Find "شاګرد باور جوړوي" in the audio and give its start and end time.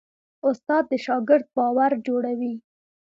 1.05-2.53